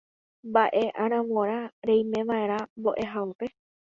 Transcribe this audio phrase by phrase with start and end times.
[0.49, 3.45] Mba'e aravorã reimeva'erã mbo'ehaópe.